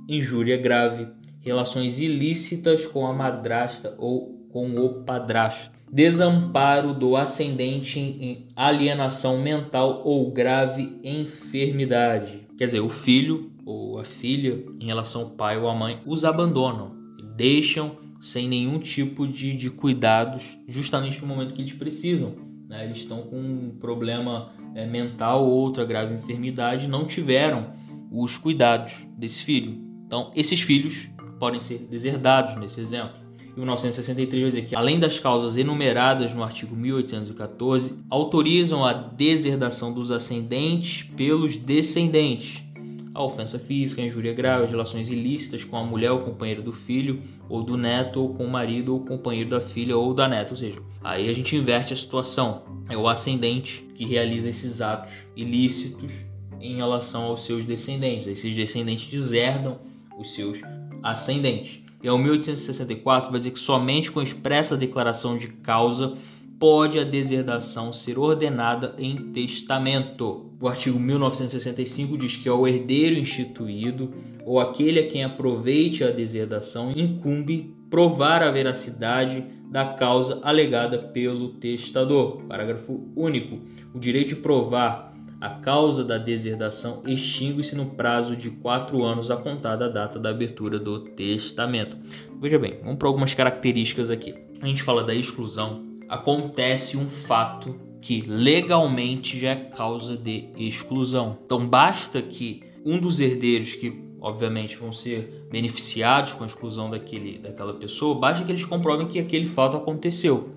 injúria 0.07 0.57
grave, 0.57 1.07
relações 1.41 1.99
ilícitas 1.99 2.85
com 2.85 3.05
a 3.05 3.13
madrasta 3.13 3.93
ou 3.97 4.47
com 4.51 4.77
o 4.77 5.03
padrasto, 5.03 5.74
desamparo 5.95 6.93
do 6.93 7.15
ascendente 7.15 7.97
em 8.01 8.45
alienação 8.53 9.41
mental 9.41 10.01
ou 10.03 10.29
grave 10.29 10.99
enfermidade. 11.01 12.45
Quer 12.57 12.65
dizer, 12.65 12.81
o 12.81 12.89
filho 12.89 13.49
ou 13.65 13.97
a 13.97 14.03
filha, 14.03 14.61
em 14.77 14.87
relação 14.87 15.21
ao 15.21 15.29
pai 15.29 15.57
ou 15.57 15.69
à 15.69 15.73
mãe, 15.73 16.01
os 16.05 16.25
abandonam, 16.25 16.93
deixam 17.37 17.95
sem 18.19 18.49
nenhum 18.49 18.77
tipo 18.77 19.25
de, 19.25 19.53
de 19.53 19.69
cuidados, 19.69 20.57
justamente 20.67 21.21
no 21.21 21.27
momento 21.27 21.53
que 21.53 21.61
eles 21.61 21.71
precisam. 21.71 22.33
Né? 22.67 22.83
Eles 22.83 22.97
estão 22.97 23.21
com 23.21 23.39
um 23.39 23.77
problema 23.79 24.51
é, 24.75 24.85
mental 24.85 25.45
ou 25.45 25.51
outra 25.51 25.85
grave 25.85 26.13
enfermidade, 26.13 26.89
não 26.89 27.05
tiveram 27.05 27.71
os 28.11 28.37
cuidados 28.37 29.05
desse 29.17 29.43
filho. 29.43 29.81
Então, 30.05 30.29
esses 30.35 30.59
filhos 30.59 31.07
podem 31.39 31.61
ser 31.61 31.87
deserdados 31.89 32.57
nesse 32.57 32.81
exemplo. 32.81 33.24
E 33.55 33.59
1963 33.59 34.41
vai 34.41 34.51
dizer 34.51 34.65
que, 34.65 34.75
além 34.75 34.99
das 34.99 35.17
causas 35.17 35.55
enumeradas 35.55 36.33
no 36.33 36.43
artigo 36.43 36.75
1814, 36.75 38.03
autorizam 38.09 38.83
a 38.83 38.91
deserdação 38.91 39.93
dos 39.93 40.11
ascendentes 40.11 41.03
pelos 41.15 41.55
descendentes, 41.55 42.65
a 43.13 43.23
ofensa 43.23 43.57
física, 43.57 44.01
a 44.01 44.05
injúria 44.05 44.33
grave, 44.33 44.65
as 44.65 44.71
relações 44.71 45.09
ilícitas 45.09 45.63
com 45.63 45.77
a 45.77 45.83
mulher 45.85 46.11
ou 46.11 46.19
companheiro 46.19 46.61
do 46.61 46.73
filho, 46.73 47.21
ou 47.47 47.63
do 47.63 47.77
neto, 47.77 48.19
ou 48.19 48.33
com 48.33 48.43
o 48.43 48.51
marido 48.51 48.93
ou 48.93 48.99
companheiro 48.99 49.49
da 49.49 49.61
filha 49.61 49.95
ou 49.97 50.13
da 50.13 50.27
neta. 50.27 50.51
Ou 50.51 50.57
seja, 50.57 50.81
aí 51.01 51.29
a 51.29 51.33
gente 51.33 51.55
inverte 51.55 51.93
a 51.93 51.95
situação. 51.95 52.63
É 52.89 52.97
o 52.97 53.07
ascendente 53.07 53.87
que 53.95 54.05
realiza 54.05 54.49
esses 54.49 54.81
atos 54.81 55.13
ilícitos 55.33 56.11
em 56.59 56.75
relação 56.75 57.23
aos 57.23 57.45
seus 57.45 57.63
descendentes. 57.63 58.27
Esses 58.27 58.53
descendentes 58.53 59.07
deserdam 59.07 59.79
os 60.19 60.33
seus 60.33 60.59
ascendentes. 61.01 61.84
E 62.05 62.09
o 62.11 62.19
1864 62.19 63.31
vai 63.31 63.39
dizer 63.39 63.49
que 63.49 63.57
somente 63.57 64.11
com 64.11 64.21
expressa 64.21 64.77
declaração 64.77 65.39
de 65.39 65.47
causa 65.47 66.13
pode 66.59 66.99
a 66.99 67.03
deserdação 67.03 67.91
ser 67.91 68.19
ordenada 68.19 68.93
em 68.99 69.31
testamento. 69.31 70.51
O 70.61 70.67
artigo 70.67 70.99
1965 70.99 72.15
diz 72.15 72.35
que 72.35 72.47
ao 72.47 72.67
herdeiro 72.67 73.17
instituído 73.17 74.13
ou 74.45 74.59
aquele 74.59 74.99
a 74.99 75.07
quem 75.07 75.23
aproveite 75.23 76.03
a 76.03 76.11
deserdação 76.11 76.91
incumbe 76.95 77.73
provar 77.89 78.43
a 78.43 78.51
veracidade 78.51 79.43
da 79.71 79.85
causa 79.85 80.39
alegada 80.43 80.99
pelo 80.99 81.53
testador. 81.55 82.43
Parágrafo 82.43 83.03
único. 83.15 83.61
O 83.95 83.99
direito 83.99 84.29
de 84.29 84.35
provar 84.35 85.14
a 85.39 85.49
causa 85.49 86.03
da 86.03 86.17
deserdação 86.17 87.03
extingue-se 87.05 87.75
no 87.75 87.87
prazo 87.87 88.35
de 88.35 88.49
quatro 88.49 89.03
anos 89.03 89.29
a 89.29 89.37
contar 89.37 89.75
da 89.75 89.87
data 89.87 90.19
da 90.19 90.29
abertura 90.29 90.79
do 90.79 90.99
testamento. 90.99 91.97
Veja 92.39 92.57
bem, 92.57 92.79
vamos 92.81 92.97
para 92.97 93.07
algumas 93.07 93.33
características 93.33 94.09
aqui. 94.09 94.33
A 94.61 94.67
gente 94.67 94.81
fala 94.81 95.03
da 95.03 95.13
exclusão, 95.13 95.83
acontece 96.07 96.97
um 96.97 97.09
fato 97.09 97.75
que 98.01 98.21
legalmente 98.21 99.39
já 99.39 99.49
é 99.51 99.55
causa 99.55 100.15
de 100.15 100.49
exclusão. 100.57 101.37
Então 101.45 101.67
basta 101.67 102.21
que 102.21 102.63
um 102.85 102.99
dos 102.99 103.19
herdeiros 103.19 103.75
que 103.75 104.05
obviamente 104.21 104.75
vão 104.75 104.91
ser 104.91 105.47
beneficiados 105.51 106.33
com 106.33 106.43
a 106.43 106.47
exclusão 106.47 106.89
daquele, 106.89 107.37
daquela 107.37 107.73
pessoa, 107.75 108.19
basta 108.19 108.43
que 108.43 108.51
eles 108.51 108.65
comprovem 108.65 109.07
que 109.07 109.19
aquele 109.19 109.45
fato 109.45 109.77
aconteceu. 109.77 110.49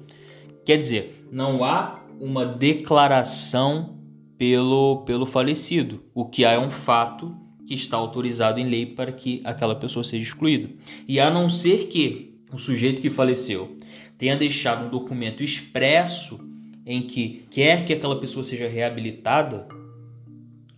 Quer 0.65 0.79
dizer, 0.79 1.27
não 1.31 1.63
há 1.63 2.03
uma 2.19 2.47
declaração 2.47 3.98
pelo, 4.39 5.03
pelo 5.05 5.27
falecido. 5.27 6.05
O 6.15 6.25
que 6.25 6.45
é 6.45 6.59
um 6.59 6.71
fato 6.71 7.37
que 7.67 7.75
está 7.75 7.97
autorizado 7.99 8.59
em 8.59 8.67
lei 8.67 8.87
para 8.87 9.13
que 9.13 9.43
aquela 9.45 9.75
pessoa 9.75 10.03
seja 10.03 10.23
excluída. 10.23 10.71
E 11.07 11.21
a 11.21 11.29
não 11.31 11.51
ser 11.51 11.89
que 11.89 12.39
o 12.51 12.59
sujeito 12.59 13.03
que 13.03 13.11
faleceu 13.11 13.77
tenha 14.17 14.37
deixado 14.37 14.87
um 14.87 14.89
documento 14.89 15.43
expresso 15.43 16.41
em 16.87 17.03
que 17.03 17.45
quer 17.51 17.85
que 17.85 17.93
aquela 17.93 18.19
pessoa 18.19 18.43
seja 18.43 18.67
reabilitada, 18.67 19.69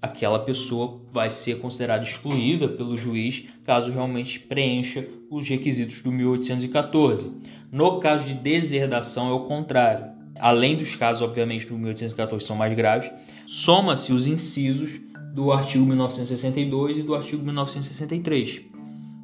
aquela 0.03 0.41
pessoa 0.41 1.01
vai 1.13 1.31
ser 1.31 1.61
considerada 1.61 2.03
excluída 2.03 2.69
pelo 2.69 2.97
juiz 2.97 3.45
caso 3.63 3.93
realmente 3.93 4.41
preencha 4.41 5.07
os 5.31 5.49
requisitos 5.49 6.03
do 6.03 6.11
1814. 6.11 7.31
No 7.71 8.01
caso 8.01 8.27
de 8.27 8.35
deserdação 8.35 9.31
é 9.31 9.33
o 9.33 9.45
contrário 9.45 10.21
além 10.41 10.77
dos 10.77 10.97
casos, 10.97 11.23
obviamente, 11.23 11.67
do 11.67 11.77
1814 11.77 12.45
são 12.45 12.57
mais 12.57 12.73
graves, 12.75 13.11
soma-se 13.51 14.13
os 14.13 14.29
incisos 14.29 15.01
do 15.35 15.51
artigo 15.51 15.85
1962 15.85 16.99
e 16.99 17.03
do 17.03 17.17
artigo 17.17 17.45
1963. 17.45 18.61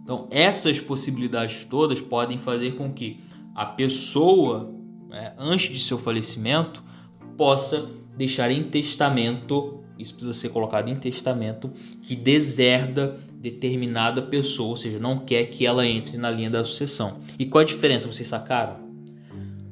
Então, 0.02 0.26
essas 0.32 0.80
possibilidades 0.80 1.62
todas 1.62 2.00
podem 2.00 2.36
fazer 2.36 2.72
com 2.72 2.92
que 2.92 3.20
a 3.54 3.64
pessoa, 3.64 4.74
né, 5.08 5.32
antes 5.38 5.72
de 5.72 5.78
seu 5.78 5.96
falecimento, 5.96 6.82
possa 7.36 7.88
deixar 8.16 8.50
em 8.50 8.64
testamento, 8.64 9.84
isso 9.96 10.12
precisa 10.12 10.34
ser 10.34 10.48
colocado 10.48 10.88
em 10.88 10.96
testamento, 10.96 11.70
que 12.02 12.16
deserda 12.16 13.16
determinada 13.34 14.20
pessoa, 14.20 14.70
ou 14.70 14.76
seja, 14.76 14.98
não 14.98 15.20
quer 15.20 15.44
que 15.44 15.64
ela 15.64 15.86
entre 15.86 16.16
na 16.16 16.32
linha 16.32 16.50
da 16.50 16.64
sucessão. 16.64 17.20
E 17.38 17.46
qual 17.46 17.62
a 17.62 17.64
diferença? 17.64 18.12
Vocês 18.12 18.26
sacaram? 18.26 18.86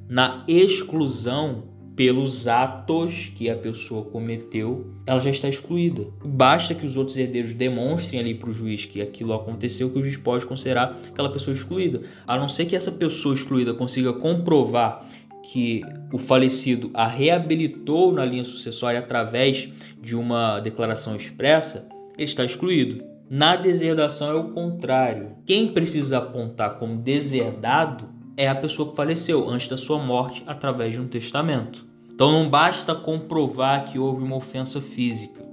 na 0.09 0.45
exclusão 0.47 1.65
pelos 1.97 2.49
atos 2.49 3.31
que 3.35 3.49
a 3.49 3.57
pessoa 3.57 4.05
cometeu, 4.05 4.87
ela 5.07 5.21
já 5.21 5.31
está 5.31 5.49
excluída. 5.49 6.07
Basta 6.25 6.75
que 6.75 6.85
os 6.85 6.97
outros 6.97 7.17
herdeiros 7.17 7.55
demonstrem 7.55 8.21
ali 8.21 8.35
para 8.35 8.51
o 8.51 8.53
juiz 8.53 8.85
que 8.85 9.01
aquilo 9.01 9.33
aconteceu, 9.33 9.91
que 9.91 9.99
o 9.99 10.03
juiz 10.03 10.17
pode 10.17 10.45
considerar 10.45 10.99
aquela 11.09 11.31
pessoa 11.31 11.55
excluída. 11.55 12.01
A 12.27 12.37
não 12.37 12.49
ser 12.49 12.67
que 12.67 12.75
essa 12.75 12.91
pessoa 12.91 13.35
excluída 13.35 13.73
consiga 13.75 14.13
comprovar 14.13 15.07
que 15.51 15.83
o 16.13 16.19
falecido 16.19 16.91
a 16.95 17.07
reabilitou 17.07 18.13
na 18.13 18.25
linha 18.25 18.45
sucessória 18.45 18.99
através 18.99 19.69
de 20.01 20.17
uma 20.17 20.59
declaração 20.59 21.15
expressa, 21.15 21.89
ele 22.17 22.25
está 22.25 22.45
excluído. 22.45 23.05
Na 23.31 23.57
deserdação 23.57 24.31
é 24.31 24.35
o 24.35 24.51
contrário. 24.51 25.37
Quem 25.47 25.69
precisa 25.69 26.19
apontar 26.19 26.79
como 26.79 26.97
deserdado 26.97 28.09
é 28.37 28.49
a 28.49 28.55
pessoa 28.55 28.91
que 28.91 28.97
faleceu 28.97 29.49
antes 29.49 29.69
da 29.69 29.77
sua 29.77 29.99
morte 29.99 30.43
através 30.47 30.95
de 30.95 31.01
um 31.01 31.07
testamento. 31.07 31.85
Então 32.13 32.33
não 32.33 32.49
basta 32.49 32.95
comprovar 32.95 33.85
que 33.85 33.99
houve 33.99 34.23
uma 34.23 34.37
ofensa 34.37 34.81
física. 34.81 35.45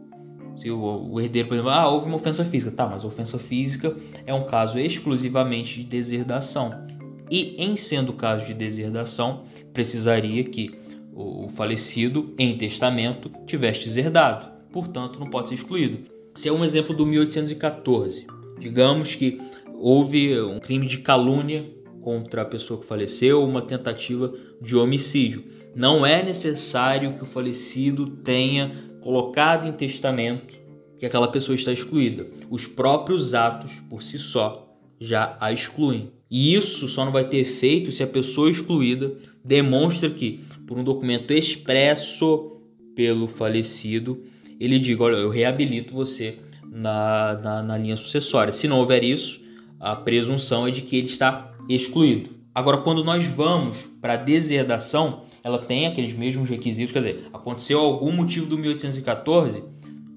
Se 0.55 0.69
o, 0.69 1.19
herdeiro, 1.19 1.47
por 1.47 1.55
exemplo, 1.55 1.71
ah, 1.71 1.89
houve 1.89 2.05
uma 2.05 2.17
ofensa 2.17 2.45
física. 2.45 2.71
Tá, 2.71 2.85
mas 2.85 3.03
ofensa 3.03 3.39
física 3.39 3.95
é 4.25 4.33
um 4.33 4.45
caso 4.45 4.77
exclusivamente 4.77 5.79
de 5.79 5.85
deserdação. 5.85 6.85
E 7.29 7.55
em 7.57 7.75
sendo 7.75 8.13
caso 8.13 8.45
de 8.45 8.53
deserdação, 8.53 9.43
precisaria 9.73 10.43
que 10.43 10.75
o 11.13 11.49
falecido, 11.49 12.33
em 12.37 12.57
testamento, 12.57 13.31
tivesse 13.45 13.85
deserdado. 13.85 14.51
Portanto, 14.71 15.19
não 15.19 15.29
pode 15.29 15.49
ser 15.49 15.55
excluído. 15.55 15.99
Se 16.35 16.47
é 16.47 16.51
um 16.51 16.63
exemplo 16.63 16.95
do 16.95 17.05
1814. 17.05 18.27
Digamos 18.59 19.15
que 19.15 19.41
houve 19.73 20.39
um 20.41 20.59
crime 20.59 20.87
de 20.87 20.99
calúnia 20.99 21.65
contra 22.01 22.41
a 22.41 22.45
pessoa 22.45 22.79
que 22.79 22.85
faleceu 22.85 23.43
uma 23.43 23.61
tentativa 23.61 24.33
de 24.61 24.75
homicídio. 24.75 25.43
Não 25.75 26.05
é 26.05 26.21
necessário 26.21 27.13
que 27.13 27.23
o 27.23 27.25
falecido 27.25 28.07
tenha 28.07 28.71
colocado 29.01 29.67
em 29.67 29.71
testamento 29.71 30.55
que 30.99 31.05
aquela 31.05 31.27
pessoa 31.27 31.55
está 31.55 31.71
excluída. 31.71 32.27
Os 32.49 32.67
próprios 32.67 33.33
atos, 33.33 33.79
por 33.89 34.03
si 34.03 34.19
só, 34.19 34.71
já 34.99 35.35
a 35.39 35.51
excluem. 35.51 36.11
E 36.29 36.53
isso 36.53 36.87
só 36.87 37.03
não 37.03 37.11
vai 37.11 37.25
ter 37.25 37.37
efeito 37.37 37.91
se 37.91 38.03
a 38.03 38.07
pessoa 38.07 38.51
excluída 38.51 39.11
demonstra 39.43 40.09
que, 40.09 40.41
por 40.67 40.77
um 40.77 40.83
documento 40.83 41.33
expresso 41.33 42.57
pelo 42.95 43.27
falecido, 43.27 44.21
ele 44.59 44.77
diga: 44.77 45.03
Olha, 45.03 45.15
eu 45.15 45.29
reabilito 45.29 45.93
você 45.93 46.37
na, 46.71 47.33
na, 47.41 47.63
na 47.63 47.77
linha 47.79 47.97
sucessória. 47.97 48.53
Se 48.53 48.67
não 48.67 48.79
houver 48.79 49.03
isso, 49.03 49.41
a 49.79 49.95
presunção 49.95 50.67
é 50.67 50.71
de 50.71 50.83
que 50.83 50.97
ele 50.97 51.07
está 51.07 51.50
excluído. 51.69 52.31
Agora, 52.53 52.77
quando 52.77 53.03
nós 53.03 53.25
vamos 53.25 53.89
para 54.01 54.13
a 54.13 54.17
deserdação, 54.17 55.21
ela 55.43 55.57
tem 55.59 55.87
aqueles 55.87 56.13
mesmos 56.13 56.49
requisitos, 56.49 56.91
quer 56.91 56.99
dizer, 56.99 57.29
aconteceu 57.31 57.79
algum 57.79 58.11
motivo 58.11 58.45
do 58.45 58.57
1814, 58.57 59.63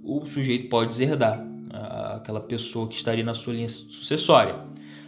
o 0.03 0.27
sujeito 0.27 0.69
pode 0.69 0.91
deserdar 0.91 1.45
aquela 2.17 2.41
pessoa 2.41 2.89
que 2.89 2.97
estaria 2.97 3.25
na 3.25 3.35
sua 3.35 3.55
linha 3.55 3.69
sucessória. 3.69 4.57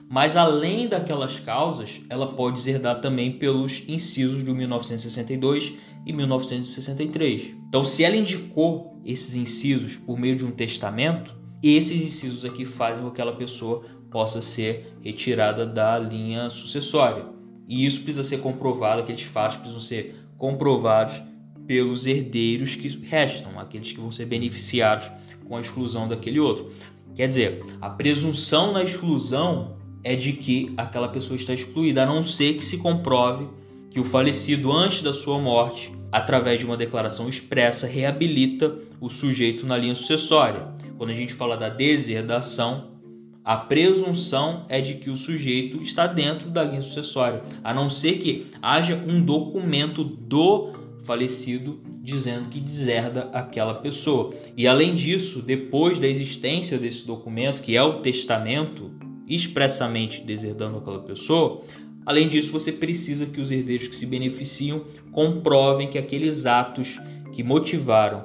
Mas 0.08 0.36
além 0.36 0.86
daquelas 0.86 1.40
causas, 1.40 2.00
ela 2.08 2.28
pode 2.28 2.56
deserdar 2.56 3.00
também 3.00 3.32
pelos 3.32 3.82
incisos 3.88 4.44
do 4.44 4.54
1962 4.54 5.74
e 6.06 6.12
1963. 6.12 7.56
Então, 7.68 7.84
se 7.84 8.04
ela 8.04 8.16
indicou 8.16 9.00
esses 9.04 9.34
incisos 9.34 9.96
por 9.96 10.18
meio 10.18 10.36
de 10.36 10.44
um 10.44 10.52
testamento, 10.52 11.34
esses 11.62 12.00
incisos 12.00 12.44
aqui 12.44 12.64
fazem 12.64 13.02
com 13.02 13.10
que 13.10 13.20
aquela 13.20 13.34
pessoa 13.34 13.82
possa 14.10 14.40
ser 14.40 14.94
retirada 15.02 15.66
da 15.66 15.98
linha 15.98 16.48
sucessória. 16.50 17.26
E 17.68 17.84
isso 17.84 18.02
precisa 18.02 18.22
ser 18.22 18.38
comprovado, 18.38 19.02
aqueles 19.02 19.22
fatos 19.22 19.56
precisam 19.56 19.80
ser 19.80 20.14
comprovados 20.38 21.22
pelos 21.66 22.06
herdeiros 22.06 22.76
que 22.76 22.88
restam, 23.04 23.58
aqueles 23.58 23.90
que 23.90 24.00
vão 24.00 24.10
ser 24.10 24.26
beneficiados 24.26 25.10
com 25.48 25.56
a 25.56 25.60
exclusão 25.60 26.06
daquele 26.06 26.38
outro. 26.38 26.70
Quer 27.14 27.28
dizer, 27.28 27.64
a 27.80 27.90
presunção 27.90 28.72
na 28.72 28.82
exclusão 28.82 29.76
é 30.04 30.14
de 30.14 30.34
que 30.34 30.72
aquela 30.76 31.08
pessoa 31.08 31.34
está 31.34 31.52
excluída, 31.52 32.02
a 32.02 32.06
não 32.06 32.22
ser 32.22 32.54
que 32.54 32.64
se 32.64 32.78
comprove 32.78 33.48
que 33.90 33.98
o 33.98 34.04
falecido 34.04 34.70
antes 34.70 35.02
da 35.02 35.12
sua 35.12 35.38
morte, 35.38 35.92
através 36.12 36.60
de 36.60 36.66
uma 36.66 36.76
declaração 36.76 37.28
expressa, 37.28 37.86
reabilita 37.86 38.78
o 39.00 39.08
sujeito 39.08 39.66
na 39.66 39.76
linha 39.76 39.94
sucessória. 39.94 40.68
Quando 40.96 41.10
a 41.10 41.14
gente 41.14 41.32
fala 41.32 41.56
da 41.56 41.68
deserdação, 41.68 42.92
a 43.46 43.56
presunção 43.56 44.64
é 44.68 44.80
de 44.80 44.94
que 44.94 45.08
o 45.08 45.16
sujeito 45.16 45.80
está 45.80 46.08
dentro 46.08 46.50
da 46.50 46.64
linha 46.64 46.82
sucessória, 46.82 47.44
a 47.62 47.72
não 47.72 47.88
ser 47.88 48.18
que 48.18 48.48
haja 48.60 49.00
um 49.06 49.22
documento 49.22 50.02
do 50.02 50.72
falecido 51.04 51.80
dizendo 52.02 52.48
que 52.48 52.58
deserda 52.58 53.30
aquela 53.32 53.74
pessoa. 53.74 54.34
E 54.56 54.66
além 54.66 54.96
disso, 54.96 55.40
depois 55.40 56.00
da 56.00 56.08
existência 56.08 56.76
desse 56.76 57.06
documento, 57.06 57.62
que 57.62 57.76
é 57.76 57.82
o 57.84 58.00
testamento 58.00 58.90
expressamente 59.28 60.22
deserdando 60.22 60.78
aquela 60.78 60.98
pessoa, 60.98 61.62
além 62.04 62.26
disso, 62.26 62.50
você 62.50 62.72
precisa 62.72 63.26
que 63.26 63.40
os 63.40 63.52
herdeiros 63.52 63.86
que 63.86 63.94
se 63.94 64.06
beneficiam 64.06 64.82
comprovem 65.12 65.86
que 65.86 65.98
aqueles 65.98 66.46
atos 66.46 67.00
que 67.32 67.44
motivaram 67.44 68.24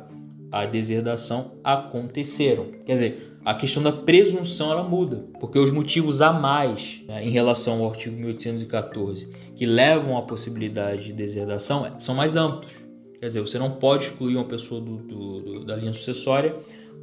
a 0.52 0.66
deserdação 0.66 1.52
aconteceram. 1.64 2.72
Quer 2.86 2.94
dizer, 2.94 3.31
a 3.44 3.54
questão 3.54 3.82
da 3.82 3.92
presunção 3.92 4.72
ela 4.72 4.84
muda, 4.84 5.26
porque 5.40 5.58
os 5.58 5.72
motivos 5.72 6.22
a 6.22 6.32
mais 6.32 7.02
né, 7.08 7.26
em 7.26 7.30
relação 7.30 7.80
ao 7.82 7.90
artigo 7.90 8.16
1814 8.16 9.28
que 9.56 9.66
levam 9.66 10.18
à 10.18 10.22
possibilidade 10.22 11.06
de 11.06 11.14
deserdação 11.14 11.86
é, 11.86 11.94
são 12.00 12.14
mais 12.14 12.36
amplos. 12.36 12.86
Quer 13.20 13.28
dizer, 13.28 13.42
você 13.42 13.60
não 13.60 13.72
pode 13.72 14.06
excluir 14.06 14.36
uma 14.36 14.46
pessoa 14.46 14.82
do, 14.82 14.98
do, 14.98 15.66
da 15.66 15.76
linha 15.76 15.94
sucessória 15.94 16.56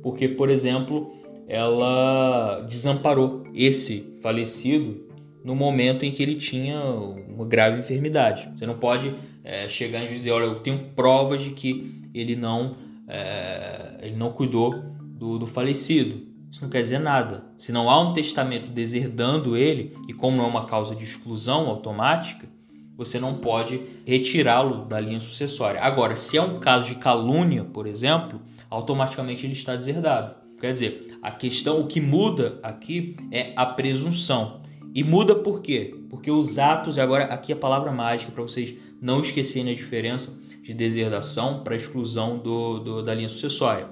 porque, 0.02 0.28
por 0.28 0.48
exemplo, 0.48 1.12
ela 1.48 2.60
desamparou 2.68 3.44
esse 3.54 4.14
falecido 4.20 5.08
no 5.44 5.54
momento 5.54 6.04
em 6.04 6.12
que 6.12 6.22
ele 6.22 6.34
tinha 6.34 6.80
uma 6.80 7.44
grave 7.44 7.78
enfermidade. 7.78 8.50
Você 8.54 8.66
não 8.66 8.78
pode 8.78 9.14
é, 9.42 9.66
chegar 9.66 10.04
e 10.04 10.08
dizer, 10.08 10.30
olha, 10.30 10.44
eu 10.44 10.56
tenho 10.56 10.90
provas 10.94 11.40
de 11.40 11.50
que 11.50 12.02
ele 12.14 12.36
não, 12.36 12.76
é, 13.08 13.98
ele 14.02 14.16
não 14.16 14.30
cuidou 14.30 14.74
do, 15.02 15.38
do 15.38 15.46
falecido. 15.46 16.27
Isso 16.50 16.62
não 16.62 16.70
quer 16.70 16.82
dizer 16.82 16.98
nada. 16.98 17.44
Se 17.56 17.72
não 17.72 17.90
há 17.90 18.00
um 18.00 18.12
testamento 18.12 18.68
deserdando 18.68 19.56
ele, 19.56 19.96
e 20.08 20.12
como 20.12 20.36
não 20.36 20.44
é 20.44 20.48
uma 20.48 20.64
causa 20.64 20.94
de 20.94 21.04
exclusão 21.04 21.68
automática, 21.68 22.48
você 22.96 23.20
não 23.20 23.34
pode 23.34 23.80
retirá-lo 24.04 24.84
da 24.84 24.98
linha 24.98 25.20
sucessória. 25.20 25.80
Agora, 25.80 26.16
se 26.16 26.36
é 26.36 26.42
um 26.42 26.58
caso 26.58 26.88
de 26.88 26.96
calúnia, 26.96 27.64
por 27.64 27.86
exemplo, 27.86 28.40
automaticamente 28.68 29.46
ele 29.46 29.52
está 29.52 29.76
deserdado. 29.76 30.34
Quer 30.60 30.72
dizer, 30.72 31.18
a 31.22 31.30
questão, 31.30 31.80
o 31.80 31.86
que 31.86 32.00
muda 32.00 32.58
aqui 32.62 33.16
é 33.30 33.52
a 33.54 33.64
presunção. 33.64 34.62
E 34.92 35.04
muda 35.04 35.36
por 35.36 35.60
quê? 35.60 35.94
Porque 36.10 36.30
os 36.30 36.58
atos, 36.58 36.96
e 36.96 37.00
agora 37.00 37.24
aqui 37.26 37.52
a 37.52 37.56
palavra 37.56 37.92
mágica 37.92 38.32
para 38.32 38.42
vocês 38.42 38.74
não 39.00 39.20
esquecerem 39.20 39.72
a 39.72 39.76
diferença 39.76 40.36
de 40.60 40.74
deserdação 40.74 41.62
para 41.62 41.76
exclusão 41.76 42.38
do, 42.38 42.80
do, 42.80 43.02
da 43.02 43.14
linha 43.14 43.28
sucessória. 43.28 43.88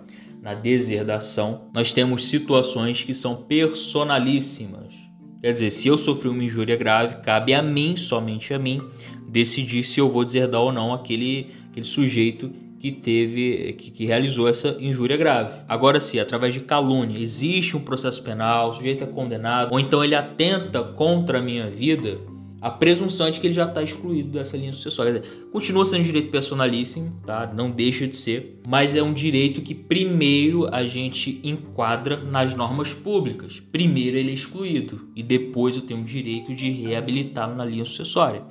Na 0.47 0.55
deserdação, 0.55 1.63
nós 1.75 1.93
temos 1.93 2.29
situações 2.29 3.03
que 3.03 3.13
são 3.13 3.35
personalíssimas. 3.35 4.95
Quer 5.41 5.51
dizer, 5.51 5.71
se 5.71 5.89
eu 5.89 5.99
sofri 5.99 6.29
uma 6.29 6.45
injúria 6.45 6.77
grave, 6.77 7.17
cabe 7.17 7.53
a 7.53 7.61
mim, 7.61 7.97
somente 7.97 8.55
a 8.55 8.59
mim, 8.59 8.81
decidir 9.29 9.83
se 9.83 9.99
eu 9.99 10.09
vou 10.09 10.25
deserdar 10.25 10.61
ou 10.61 10.71
não 10.71 10.95
aquele, 10.95 11.49
aquele 11.69 11.85
sujeito 11.85 12.53
que 12.79 12.93
teve, 12.93 13.73
que, 13.73 13.91
que, 13.91 14.05
realizou 14.05 14.47
essa 14.47 14.77
injúria 14.79 15.17
grave. 15.17 15.53
Agora, 15.67 15.99
se 15.99 16.21
através 16.21 16.55
de 16.55 16.61
calúnia 16.61 17.19
existe 17.19 17.77
um 17.77 17.81
processo 17.81 18.23
penal, 18.23 18.71
o 18.71 18.75
sujeito 18.75 19.03
é 19.03 19.07
condenado, 19.09 19.73
ou 19.73 19.81
então 19.81 20.05
ele 20.05 20.15
atenta 20.15 20.81
contra 20.81 21.39
a 21.41 21.43
minha 21.43 21.69
vida, 21.69 22.21
a 22.61 22.71
presunção 22.71 23.27
é 23.27 23.31
de 23.31 23.39
que 23.39 23.47
ele 23.47 23.55
já 23.55 23.65
está 23.65 23.83
excluído 23.83 24.31
dessa 24.31 24.57
linha 24.57 24.73
sucessória. 24.73 25.23
Continua 25.53 25.85
sendo 25.85 26.05
direito 26.05 26.31
personalíssimo, 26.31 27.21
tá? 27.25 27.53
Não 27.55 27.71
deixa 27.71 28.07
de 28.07 28.17
ser, 28.17 28.61
mas 28.67 28.95
é 28.95 29.03
um 29.03 29.13
direito 29.13 29.61
que 29.61 29.75
primeiro 29.75 30.67
a 30.75 30.85
gente 30.85 31.39
enquadra 31.45 32.17
nas 32.17 32.55
normas 32.55 32.95
públicas. 32.95 33.61
Primeiro 33.71 34.17
ele 34.17 34.31
é 34.31 34.35
excluído 34.35 35.09
e 35.15 35.23
depois 35.23 35.77
eu 35.77 35.83
tenho 35.83 36.01
o 36.01 36.05
direito 36.05 36.55
de 36.55 36.71
reabilitá-lo 36.71 37.55
na 37.55 37.65
linha 37.65 37.85
sucessória. 37.85 38.43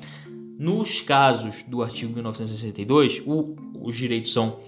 Nos 0.58 1.02
casos 1.02 1.64
do 1.64 1.82
artigo 1.82 2.14
1962, 2.14 3.24
o, 3.26 3.56
os 3.82 3.96
direitos 3.96 4.32
são 4.32 4.60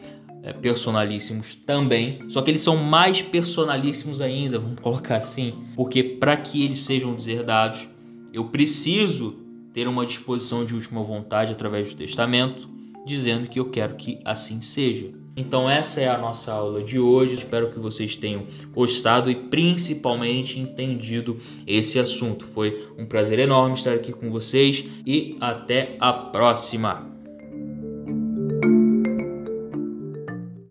é, 0.44 0.52
personalíssimos 0.52 1.56
também, 1.56 2.20
só 2.28 2.42
que 2.42 2.52
eles 2.52 2.62
são 2.62 2.76
mais 2.76 3.22
personalíssimos 3.22 4.20
ainda, 4.20 4.60
vamos 4.60 4.80
colocar 4.80 5.18
assim, 5.18 5.54
porque 5.76 6.04
para 6.04 6.36
que 6.36 6.66
eles 6.66 6.80
sejam 6.80 7.14
deserdados, 7.14 7.88
eu 8.38 8.46
preciso 8.46 9.36
ter 9.74 9.88
uma 9.88 10.06
disposição 10.06 10.64
de 10.64 10.76
última 10.76 11.02
vontade 11.02 11.54
através 11.54 11.90
do 11.90 11.96
testamento, 11.96 12.70
dizendo 13.04 13.50
que 13.50 13.60
eu 13.60 13.72
quero 13.72 13.96
que 13.96 14.20
assim 14.24 14.62
seja. 14.62 15.10
Então 15.36 15.68
essa 15.68 16.02
é 16.02 16.08
a 16.08 16.20
nossa 16.20 16.54
aula 16.54 16.84
de 16.84 17.00
hoje. 17.00 17.34
Espero 17.34 17.72
que 17.72 17.80
vocês 17.80 18.16
tenham 18.16 18.46
gostado 18.76 19.32
e 19.32 19.36
principalmente 19.36 20.60
entendido 20.60 21.38
esse 21.66 21.98
assunto. 21.98 22.46
Foi 22.46 22.88
um 22.96 23.08
prazer 23.08 23.40
enorme 23.40 23.74
estar 23.74 23.94
aqui 23.94 24.14
com 24.14 24.30
vocês 24.30 24.86
e 25.04 25.36
até 25.40 25.98
a 26.00 26.14
próxima. 26.14 27.17